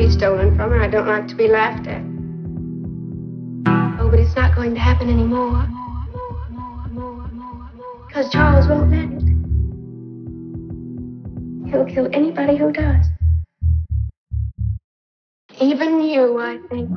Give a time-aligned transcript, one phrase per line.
[0.00, 0.82] Be stolen from her.
[0.82, 2.00] I don't like to be laughed at.
[4.00, 5.68] Oh, but it's not going to happen anymore.
[8.06, 9.22] Because Charles won't let it.
[11.70, 13.04] He'll kill anybody who does.
[15.60, 16.88] Even you, I think.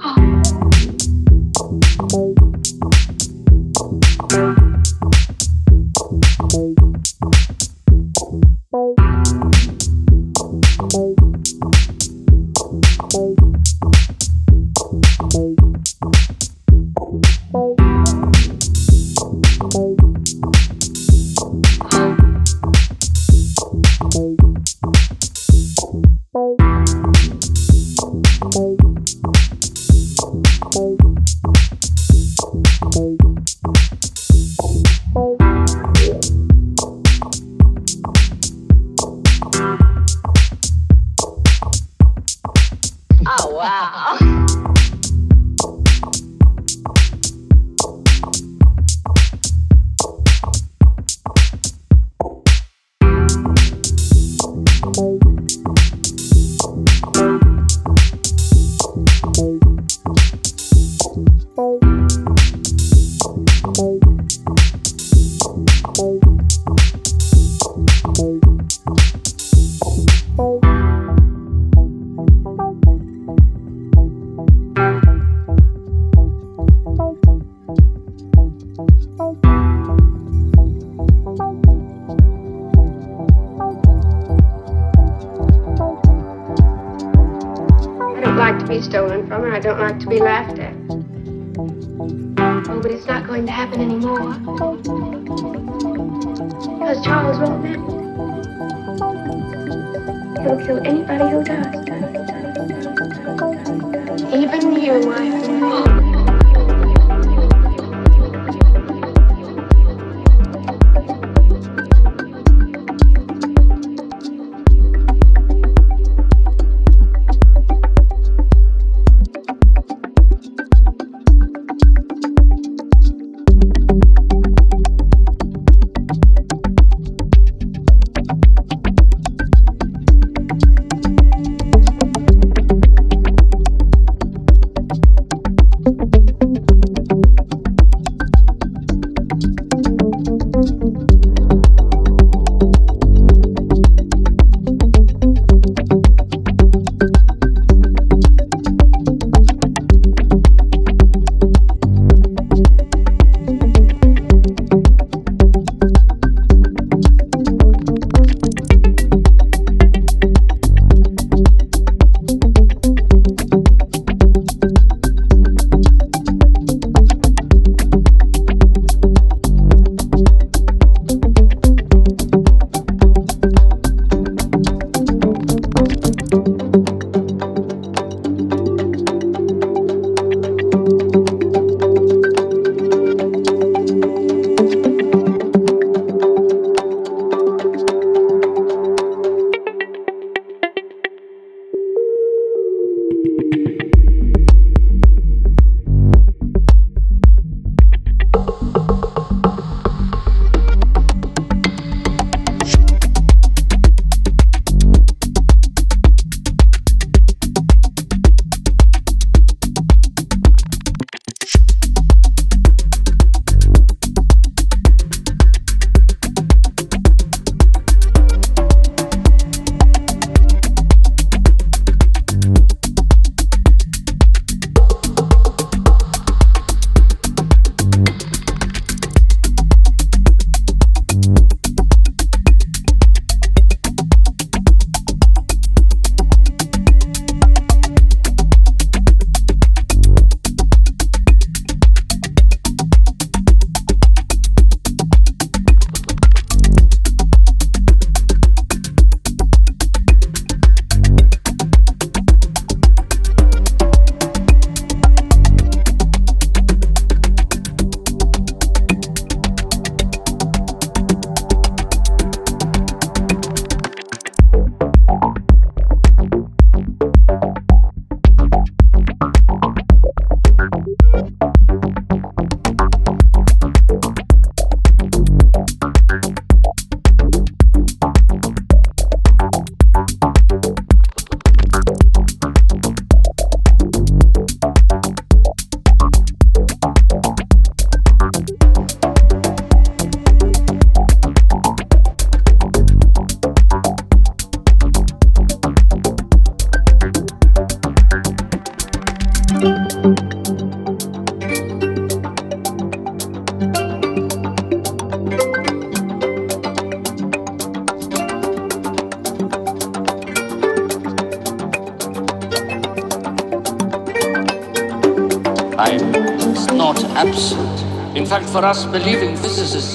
[318.64, 319.93] us believing the distinction